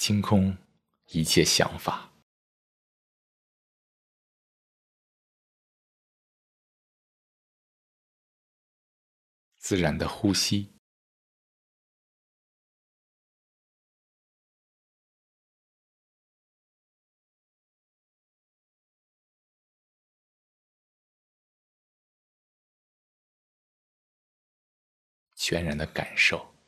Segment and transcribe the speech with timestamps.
[0.00, 0.56] 清空
[1.08, 2.10] 一切想法，
[9.58, 10.72] 自然的呼吸，
[25.36, 26.59] 全然的感受。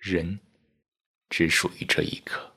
[0.00, 0.40] 人
[1.28, 2.56] 只属于这一刻，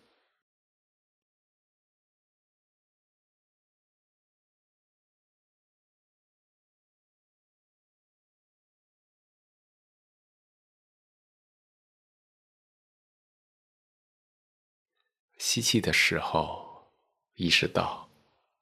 [15.37, 16.93] 吸气的时候，
[17.33, 18.09] 意识到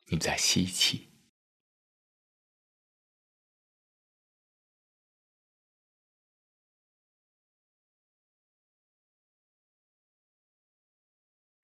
[0.06, 1.11] 你在吸气。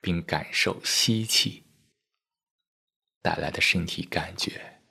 [0.08, 1.66] 并感受吸气
[3.22, 4.82] 带来的身体感觉，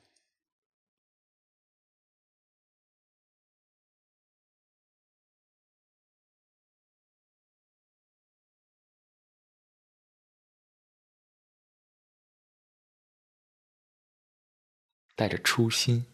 [15.14, 16.04] 带着初心，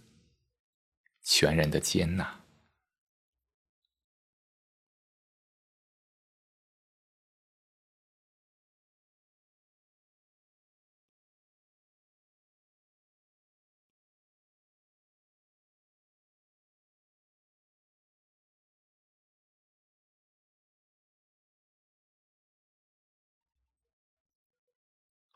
[1.23, 2.42] 全然的接纳。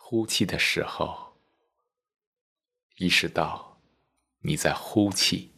[0.08, 1.36] 呼气的时候，
[2.98, 3.82] 意识到
[4.38, 5.52] 你在呼气，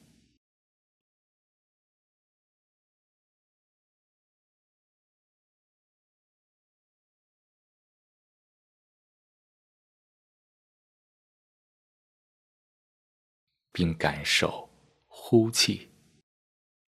[13.70, 14.70] 并感受
[15.06, 15.90] 呼气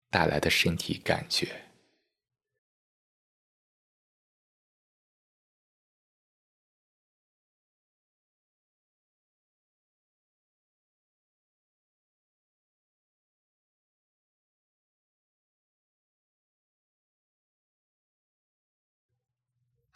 [0.09, 1.64] 带来的身体感觉。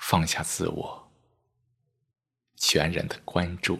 [0.09, 1.11] 放下自我，
[2.55, 3.79] 全然的关注，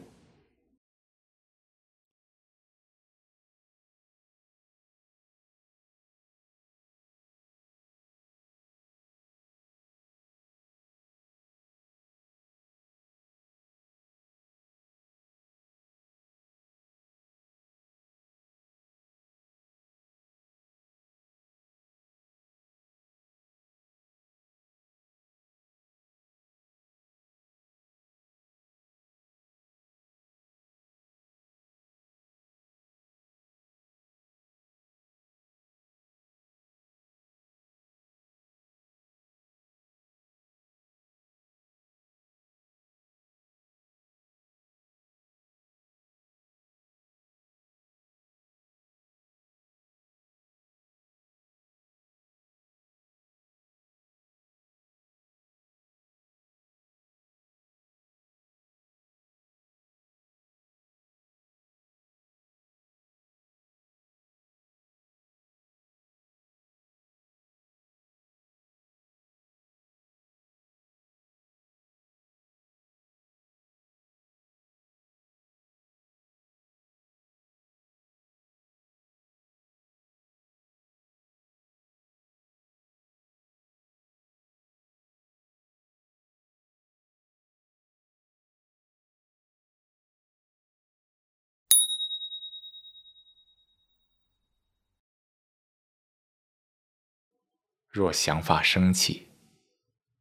[97.90, 99.28] 若想法升起，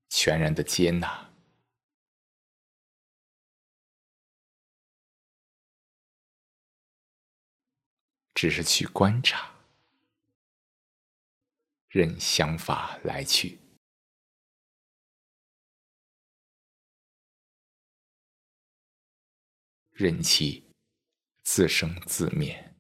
[0.09, 1.31] 全然的接纳，
[8.35, 9.53] 只是去观察，
[11.89, 13.59] 任想法来去，
[19.93, 20.65] 任其
[21.43, 22.78] 自生自灭。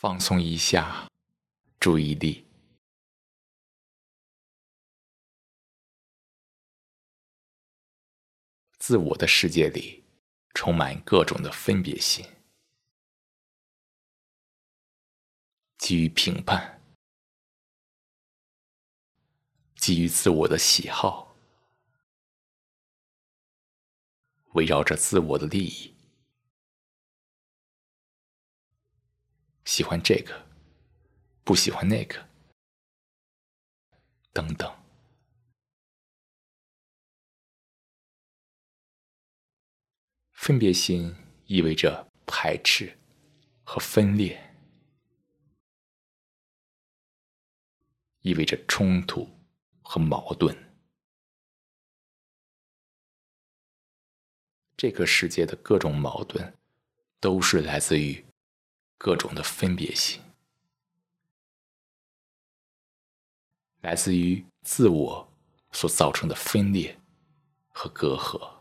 [0.00, 1.10] 放松一下
[1.80, 2.46] 注意力。
[8.78, 10.04] 自我的世界里
[10.54, 12.24] 充满各种的分别心，
[15.78, 16.80] 基于评判，
[19.74, 21.36] 基于自我的喜好，
[24.52, 25.97] 围绕着自我的利益，
[29.68, 30.46] 喜欢这个，
[31.44, 32.26] 不喜欢那个，
[34.32, 34.74] 等等。
[40.32, 42.98] 分别心意味着排斥
[43.62, 44.42] 和分裂，
[48.22, 49.28] 意味着冲突
[49.82, 50.56] 和矛盾。
[54.78, 56.56] 这个世界的各种矛盾，
[57.20, 58.24] 都是来自于
[58.98, 60.20] 各种的分别心，
[63.80, 65.32] 来自于自我
[65.70, 67.00] 所造成的分裂
[67.68, 68.58] 和隔阂。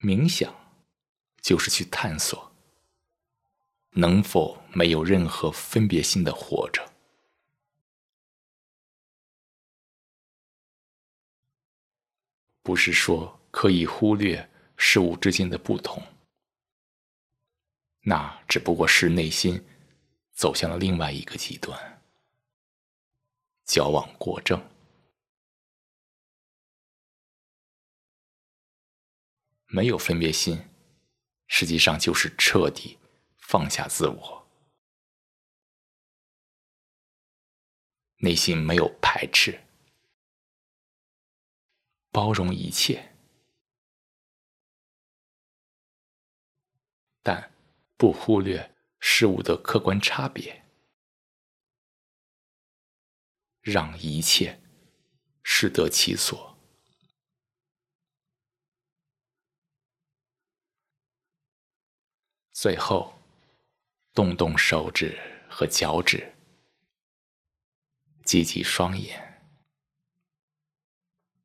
[0.00, 0.54] 冥想
[1.40, 2.52] 就是去探索，
[3.90, 6.92] 能否没有任何分别心的活着。
[12.62, 16.00] 不是说可以忽略事物之间的不同，
[18.02, 19.60] 那只不过是内心
[20.30, 22.00] 走向了另外一个极端，
[23.64, 24.64] 矫枉过正。
[29.66, 30.64] 没有分别心，
[31.48, 32.96] 实际上就是彻底
[33.38, 34.48] 放下自我，
[38.18, 39.60] 内心没有排斥，
[42.12, 43.17] 包容一切，
[47.28, 47.52] 但
[47.98, 50.64] 不忽略事物的客观差别，
[53.60, 54.58] 让一切
[55.42, 56.56] 适得其所。
[62.52, 63.20] 最后，
[64.14, 65.20] 动动手指
[65.50, 66.34] 和脚趾，
[68.24, 69.52] 挤挤双眼，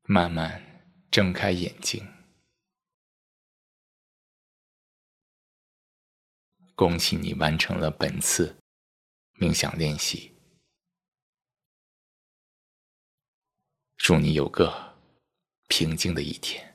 [0.04, 0.64] 慢慢
[1.12, 2.13] 睁开眼睛。
[6.84, 8.58] 恭喜你完成了本次
[9.40, 10.36] 冥想练习，
[13.96, 14.98] 祝你有个
[15.70, 16.73] 平静的一天。